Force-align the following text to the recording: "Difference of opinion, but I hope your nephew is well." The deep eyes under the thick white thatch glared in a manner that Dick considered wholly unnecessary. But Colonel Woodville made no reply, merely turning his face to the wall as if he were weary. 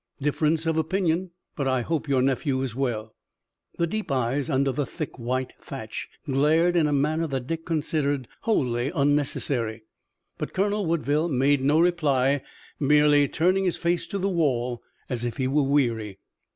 "Difference 0.19 0.65
of 0.65 0.77
opinion, 0.77 1.29
but 1.55 1.67
I 1.67 1.81
hope 1.83 2.09
your 2.09 2.23
nephew 2.23 2.63
is 2.63 2.73
well." 2.73 3.13
The 3.77 3.85
deep 3.85 4.11
eyes 4.11 4.49
under 4.49 4.71
the 4.71 4.83
thick 4.87 5.19
white 5.19 5.53
thatch 5.61 6.09
glared 6.27 6.75
in 6.75 6.87
a 6.87 6.91
manner 6.91 7.27
that 7.27 7.45
Dick 7.45 7.67
considered 7.67 8.27
wholly 8.39 8.89
unnecessary. 8.95 9.83
But 10.39 10.53
Colonel 10.53 10.87
Woodville 10.87 11.29
made 11.29 11.61
no 11.61 11.79
reply, 11.79 12.41
merely 12.79 13.27
turning 13.27 13.65
his 13.65 13.77
face 13.77 14.07
to 14.07 14.17
the 14.17 14.27
wall 14.27 14.81
as 15.07 15.23
if 15.23 15.37
he 15.37 15.47
were 15.47 15.61
weary. 15.61 16.17